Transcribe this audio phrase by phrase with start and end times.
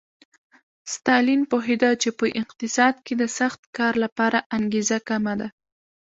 [0.93, 5.47] ستالین پوهېده چې په اقتصاد کې د سخت کار لپاره انګېزه کمه ده